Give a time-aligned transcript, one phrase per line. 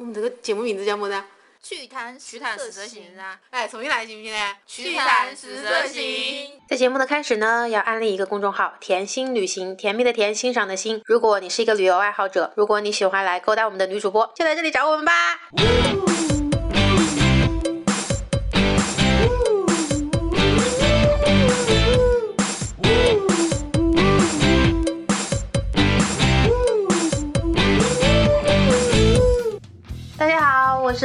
[0.00, 1.26] 我们这个节目名字叫么子啊？
[1.62, 4.56] 趣谈趣谈十色行啊，哎，重新来行不行呢？
[4.66, 6.58] 趣谈十色行。
[6.66, 11.02] 在节目的开始呢，要安利一个公众号“甜心旅行”，甜蜜的甜，欣赏的欣。
[11.04, 15.12] 如果你是一个旅游爱好者，如果你喜欢来勾搭我们的女主播，就来这里找我们吧。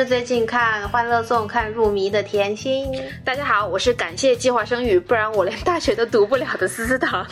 [0.05, 2.85] 是最近看《欢乐颂》看入迷的甜心。
[3.23, 7.25] 大家好，我是感谢计划生育，不然我连大学都读不了的思思糖。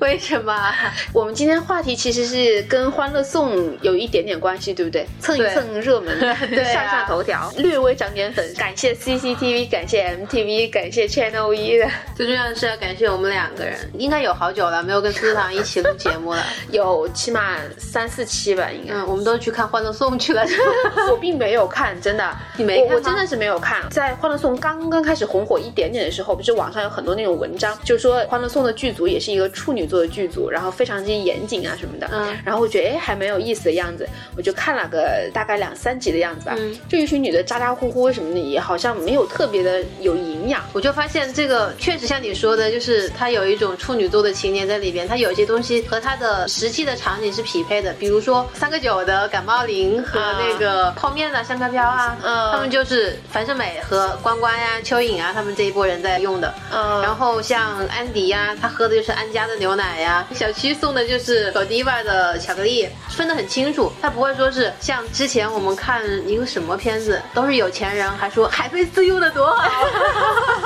[0.00, 0.70] 为什么？
[1.14, 5.06] 我们今天话题其实是跟《欢乐颂》有一点点关系，对不对？
[5.20, 8.46] 蹭一蹭热门， 对啊上上头条，略微涨点粉。
[8.56, 16.44] 感谢 CCTV，感谢 MTV，感谢 Channel 一的，最重要的是要感谢我们两个人，应该有好久了没有跟思思糖一起录节目了。
[16.72, 18.92] 有起码三四期吧，应该。
[18.92, 20.44] 嗯，我们都去看《欢乐颂》去了。
[21.10, 22.17] 我并没有看，真的，
[22.56, 23.88] 你没看我我真的是没有看。
[23.90, 32.08] 在《欢乐颂》刚刚开始红火一点点的时候，不是网上有很多那种文章，就是说《欢乐颂》的剧组也是一个处女座的剧组，然后非常之严谨啊什么的。
[32.12, 36.54] 嗯然后我觉得哎还蛮有意思的样子，我就看了个大概两三集的样子吧。
[36.58, 40.62] 嗯就一群女的咋咋呼呼什么的，也好像没有特别的有营养。
[40.72, 56.52] 我就发现这个确实像你说的，就是它有一种处女座的情节在里边，它有一些东西和它的实际的场景是匹配的，比如说三个九的感冒灵和那个泡面的香飘飘啊，嗯他们就是樊胜美和关关呀、蚯蚓啊，他们这一波人在用的。
[56.72, 63.92] 嗯然后像安迪呀、他喝的就是安家的牛奶呀，小七送的就是小 Diva 的巧克力，分得很清楚。
[64.02, 69.86] 他不会说是像之前我们看一个什么片子，都是有钱人还说海飞丝用的多好，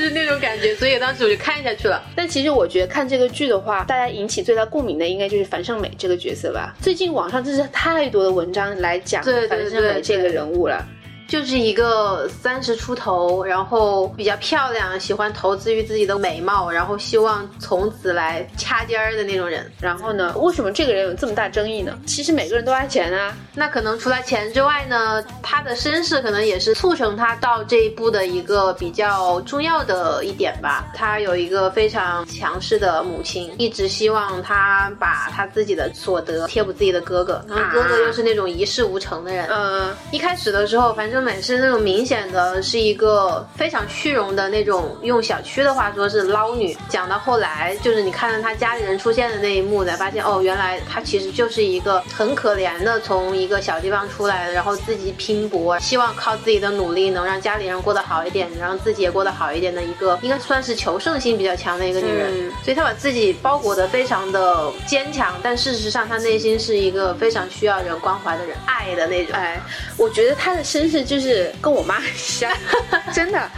[0.00, 0.74] 就是那种感觉。
[0.74, 2.02] 所以当时我就看下去了。
[2.16, 6.74] 但其实我觉得看这个剧的话，大家引起最大共鸣的应该就是樊胜美这个角色吧。
[6.80, 10.82] 最近网上真是太多的文章来讲樊胜美对这个人物了。
[11.30, 19.70] 就是一个三十出头，然后比较漂亮，喜欢投资于自己的美貌，然后希望从此来掐尖儿的那种人。
[19.80, 21.96] 然后呢，为什么这个人有这么大争议呢？
[22.04, 23.32] 其实每个人都爱钱啊。
[23.54, 30.90] 那可能除了钱之外呢，他的身世可能也是促成他到这一步的一个比较重要的一点吧。
[30.96, 39.46] 他有一个非常强势的母亲，一直希望他把他自己的所得贴补自己的哥哥，然后哥哥又是那种一事无成的人。
[39.46, 46.74] 嗯，一开始的时候，樊胜美是那种明显的是一个非常虚荣的那种，用小区的话说是捞女。
[46.88, 62.30] 讲到后来，就是你看到她家里人出现的那一幕，才发现哦，原来她其实就是一个很可怜的，从一个小地方出来的，然后自己拼搏，希望靠自己的努力能让家里人过得好一点，然后自己也过得好一点的一个，应该算是求胜心比较强的一个女人。
[62.32, 69.34] 嗯所以她把自己包裹的非常的坚强，但事实上她内心是一个非常需要人关怀的人，爱的那种。
[69.34, 69.60] 哎，
[69.98, 72.48] 我觉得她的身世就是跟我妈很像，
[73.12, 73.50] 真的。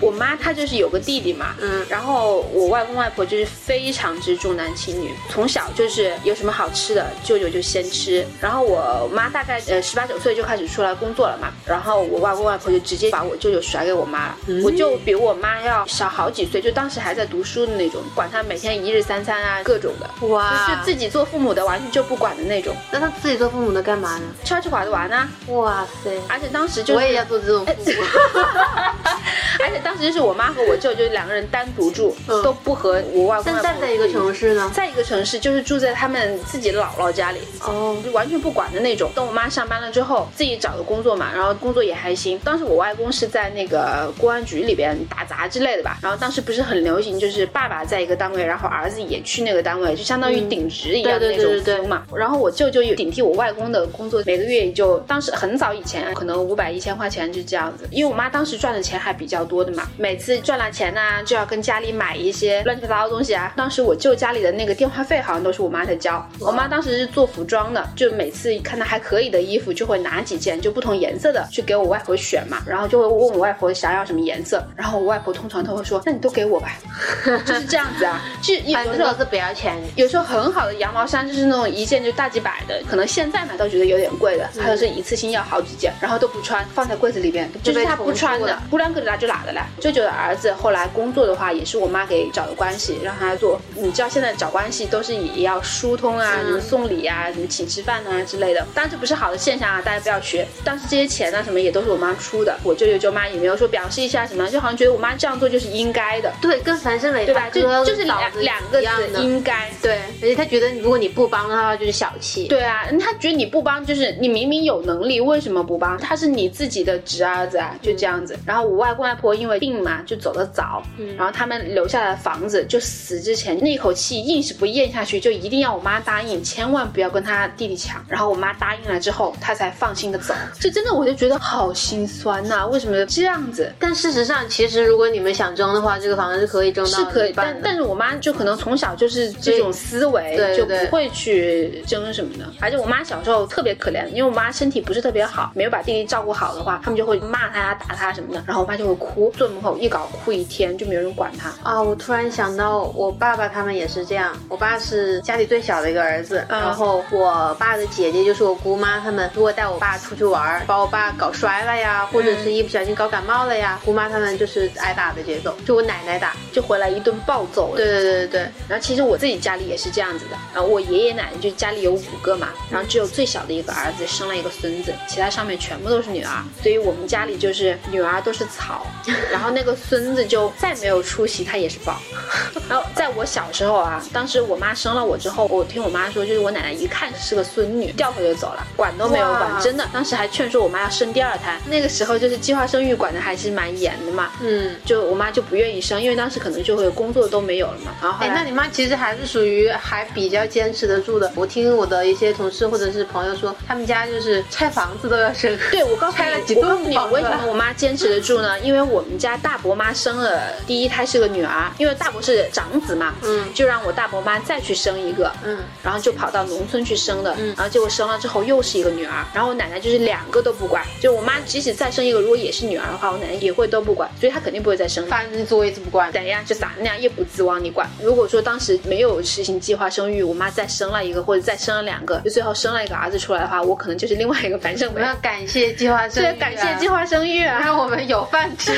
[0.00, 8.24] 我妈她就是有个弟弟嘛，嗯然后我外公外婆就是非常之重男轻女，从小就是有什么好吃的，舅舅就先吃。
[8.40, 24.26] 然后我妈大概呃十八九岁就开始出来工作了嘛，然后我外公外婆就直接把我舅舅甩给我妈了，我就比我妈要小好几岁，就当时还在读书的那种，管他每天一日三餐啊各种的，哇就是自己做父母的完全就不管的那种，那他自己做父母的干嘛呢？
[24.44, 26.10] 吃吃玩的玩啊，哇塞！
[26.28, 27.82] 而且当时就是我也要做这种父母。
[29.60, 34.70] 而且当时就是我妈和我舅就两个人单独住，嗯都不和我外公但外婆在在一个城市呢？
[34.74, 39.10] 在一个城市，就是住在他们自己姥姥家里，哦，就完全不管的那种。
[39.14, 42.38] 等我妈上班了之后，自己找的工作嘛，然后工作也还行。
[42.40, 52.04] 当时我外公是在那个公安局里边打杂之类的吧，然后当时不是很流行，就是爸爸在一个单位，然后儿子也去那个单位，就相当于顶职一样的那种对对对对 feel 嘛。
[52.14, 57.88] 然后我舅舅有顶替我外公的工作，每个月也就当时很早以前，可能五百一千块钱就这样子。
[57.90, 63.52] 因为我妈当时赚的钱还比较多的嘛，每次赚了钱呢、就要跟家里买一些乱七八糟的东西啊。
[63.56, 66.24] 当时我舅家里的那个电话费好像都是我妈在交。
[66.38, 76.72] 我妈当时是做服装的，就每次看到还可以的衣服，就会拿几件就不同颜色的去给我外婆选嘛，然后就会问我外婆想要什么颜色，然后我外婆通常都会说，那你都给我吧，
[77.46, 78.20] 就是这样子啊。
[78.42, 79.76] 就有时候不要钱。
[79.96, 89.66] 有时候很好的羊毛衫就是那种一件就大几百的，可能现在买都觉得有点贵的，还有是一次性要好几件，然后都不穿，放在柜子里边，就是他不穿的不两个拿就拿打的啦。
[89.80, 93.60] 舅舅的儿子后来工作的话，也是我妈给找的关系，让他做。
[93.76, 98.66] 你知道现在找关系都是也要疏通啊，什么送礼啊，什么请吃饭啊之类的。
[98.74, 100.46] 当然这不是好的现象啊，大家不要学。
[100.64, 106.32] 但是这些钱呢，什么也都是我妈出的，我舅舅舅妈也没有说表示一下什么，就好像觉得我妈这样做就是应该的。
[106.42, 107.48] 对，跟樊胜美对吧？
[107.50, 109.70] 就就是两两两个字，应该。
[109.80, 112.48] 对，而且他觉得如果你不帮他的话，就是小气。
[112.48, 115.96] 对啊，他觉得你不帮，就是你明明有能力，为什么不帮？
[115.98, 118.38] 他是你自己的侄儿子啊，就这样子。
[118.44, 120.82] 然后我外公外婆因为病嘛，就走得早，
[121.16, 128.04] 然后他们留下来的房子，就死之前那口气硬是不咽下去，就一定要我妈答应，千万不要跟他弟弟抢。
[128.08, 130.34] 然后我妈答应了之后，他才放心的走。
[130.58, 133.72] 这真的我就觉得好心酸呐，为什么这样子？
[133.78, 137.32] 但事实上，其实如果你们想争的话，这个房子是可以争到，是可以。
[137.34, 142.44] 但但是我妈就可能从小就是这种思维，就不会去争什么的。
[142.60, 148.42] 而且我妈小时候特别可怜，因为我妈身体不是特别好，没有把弟弟照顾好的话，他们就会骂他呀、打他什么的。
[148.46, 151.52] 然后我妈就会哭，坐门口一搞哭一天，就没有人管他。
[151.62, 154.36] 啊，我突然想到，我爸爸他们也是这样。
[154.48, 167.74] 我爸是家里最小的一个儿子，然后我爸的姐姐就是我姑妈，他们如果带我爸出去玩，把我爸搞摔了呀，或者是一不小心搞感冒了呀，姑妈他们就是挨打的节奏，就我奶奶打，就回来一顿暴揍。
[167.76, 168.40] 对对对对对。
[168.68, 178.86] 然后其实我自己家里也是这样子的，然后我爷爷奶奶就家里有五个嘛，然后只有最小的一个儿子生了一个孙子，其他上面全部都是女儿，所以我们家里就是女儿都是草，
[179.30, 182.00] 然后那个孙子就再没有出息，他也是宝。
[182.68, 189.86] 然后在我小时候啊，当时我妈生了我之后，我听我妈说，就是我奶奶一看是个孙女，掉头就走了，管都没有管，真的。
[189.92, 197.92] 当时还劝说我妈要生第二胎，那个时候就是计划生育管的还是蛮严的嘛，嗯，就我妈就不愿意生，因为当时可能就会工作都没有了嘛。
[198.02, 201.30] 然后，哎，那你妈其实还是属于还比较坚持得住的。
[201.34, 205.56] 我听我的一些同事或者是朋友说，他们家就是拆房子都要生。
[205.70, 206.98] 对，我告诉你，我告诉你。
[207.12, 208.58] 为什么我妈坚持得住呢？
[208.60, 225.06] 因为我们家大伯妈生了第一胎是个女儿，因为大伯是长子嘛，嗯，就让我大伯妈再去生一个，嗯，然后就跑到农村去生的，嗯，然后结果生了之后又是一个女儿，然后我奶奶就是两个都不管，就我妈即使再生一个，如果也是女儿的话，我奶奶也会都不管，所以她肯定不会再生。
[225.06, 227.88] 反正做一次不管，怎样就咋那样，一不自往你管。
[228.02, 235.00] 如果说当时没有实行计划生育，我妈再生了一个或者再生了两个，就最后生了一个儿子出来的话，我可能就是另外一个樊胜美。
[235.08, 238.77] 要感谢计划生育， 感谢计划生育，让我们有饭吃。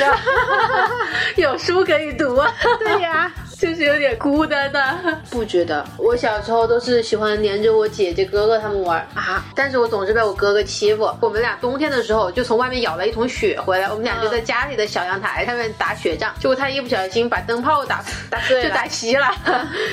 [1.35, 2.53] 有书可以读啊。
[2.79, 3.31] 对呀。
[3.61, 4.83] 就是有点孤单的，
[5.29, 5.85] 不觉得？
[5.95, 11.15] 我小时候都是喜欢黏着我姐姐哥哥他们玩啊，但是我总是被我哥哥欺负。
[11.19, 16.33] 我们俩冬天的时候就从外面舀了一桶雪回来，我们俩就在家里的小阳台上面打雪仗。
[16.39, 19.27] 结果他一不小心把灯泡打打碎了，就打熄了。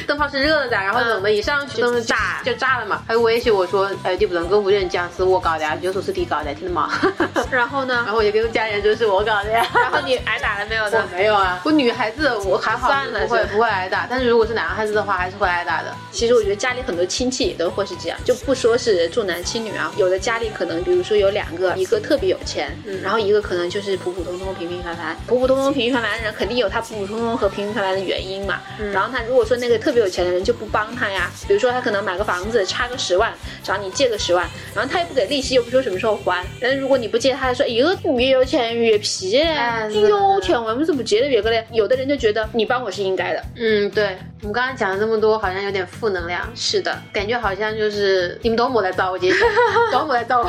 [0.06, 3.02] 灯泡是热的，然后冷的一上去灯炸就炸了嘛。
[3.06, 6.90] 他就威胁我说：“哎，你不能跟屋里人讲是我搞的呀，就说是你搞的，听到吗？”
[7.52, 7.96] 然后呢？
[8.06, 9.62] 然后我就跟家人说是我搞的呀。
[9.74, 10.84] 然后你挨打了没有？
[10.84, 14.06] 我没有啊，我女孩子我还好，算了，不会不会挨打。
[14.08, 15.92] 但是如果是男孩子的话，还是会挨打的。
[16.12, 22.70] 其实我觉得家里很多亲戚也都会是这样，就不说是重男轻女啊，有的家里可能比如说有两个，一个特别有钱，
[23.02, 25.16] 然后一个可能就是普普通通、平平凡凡。
[25.26, 28.60] 普普通通、平平凡凡的人肯定有他普普通通和平平凡凡的原因嘛。
[28.92, 33.32] 然后他如果说那个特别有钱的人就不帮他呀，比如说他可能买个房子差个十万，
[33.64, 36.44] 找你借个十万，然后他又不给利息，又不说什么时候还。
[36.60, 41.66] 但是如果你不借，他还说一个越有钱越皮嘞，有钱为什么不借的越个嘞？
[41.72, 43.42] 有的人就觉得你帮我是应该的。
[43.56, 44.16] 嗯，对。
[44.40, 46.48] 我们刚刚讲了这么多，好像有点负能量。
[46.54, 49.38] 是的，感觉好像就是你们都没来找我姐姐，
[49.90, 50.48] 都没来找我。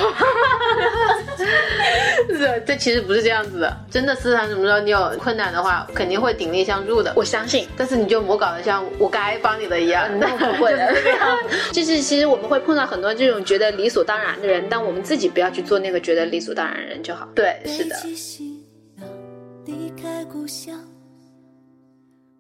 [2.28, 3.78] 是，这其实不是这样子的。
[3.90, 7.12] 真的，世上什么时候你有困难的话，肯定会鼎力相助的。
[7.16, 7.68] 我相信。
[7.76, 10.94] 但是你就莫搞得像我该帮你的一样，那不会的。
[11.74, 17.28] 就是其实我们会碰到很多这种觉得理所当然的人，但我们自己不要去做那个觉得理所当然的人就好。
[17.34, 17.96] 对，是的。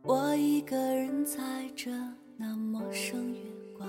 [0.02, 1.42] 我一个人踩
[1.76, 1.92] 着
[2.38, 3.40] 那陌生月
[3.78, 3.88] 光，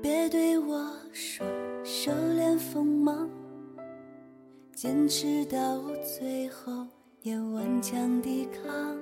[0.00, 1.46] 别对我说
[1.84, 3.28] 收敛锋芒，
[4.74, 5.80] 坚持到
[6.18, 6.86] 最后
[7.20, 8.96] 也顽强抵抗。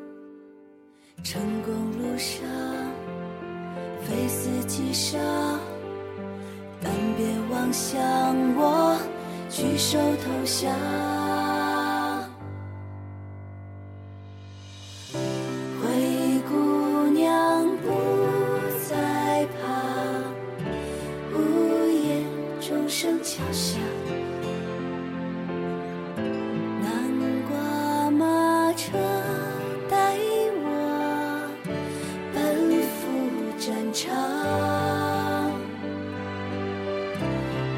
[1.23, 2.45] 成功路上
[4.03, 5.21] 非死即伤，
[6.83, 7.97] 但别妄想
[8.57, 8.99] 我
[9.49, 11.24] 举手投降。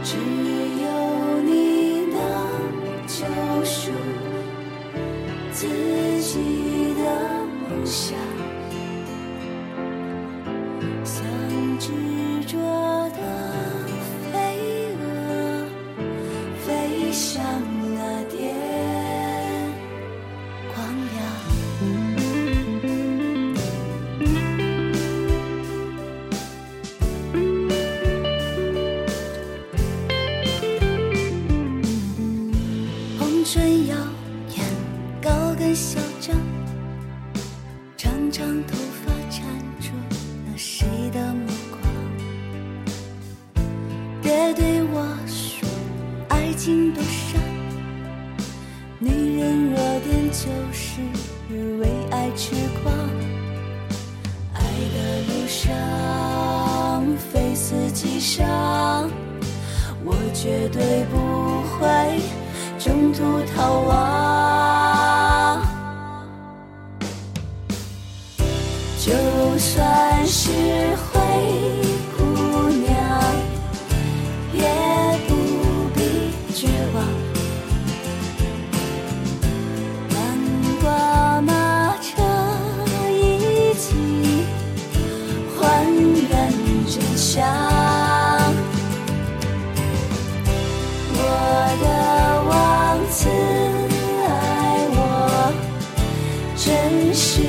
[0.09, 3.27] 只有你能救
[3.65, 3.91] 赎
[5.51, 5.67] 自
[6.21, 8.36] 己的梦想。
[46.67, 47.41] 心多伤，
[48.99, 51.01] 女人弱点就是
[51.79, 52.93] 为爱痴狂。
[54.53, 54.61] 爱
[54.93, 54.97] 的
[55.29, 55.63] 路上
[57.31, 59.09] 非死即伤，
[60.05, 62.21] 我绝对不会
[62.81, 63.23] 中途
[63.55, 65.63] 逃亡。
[68.99, 69.13] 就
[69.57, 70.51] 算是
[71.13, 71.15] 灰
[87.37, 87.45] 想。
[91.13, 91.21] 我
[91.83, 91.87] 的
[92.49, 92.53] 王
[93.11, 93.29] 子
[94.27, 94.31] 爱
[94.97, 95.01] 我
[96.57, 97.43] 真实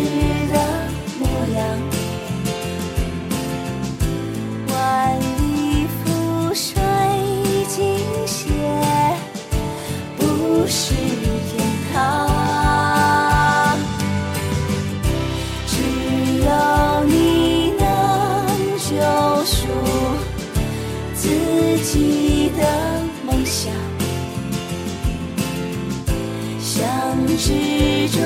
[27.38, 28.20] 执着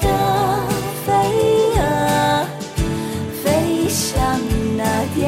[0.00, 0.08] 的
[1.04, 1.12] 飞
[1.76, 1.78] 蛾，
[3.44, 4.16] 飞向
[4.78, 5.20] 那点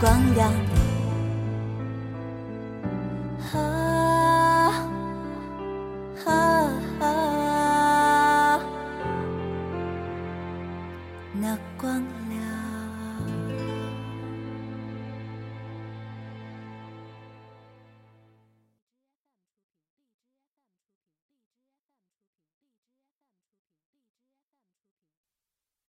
[0.00, 0.04] 光
[0.36, 0.52] 亮。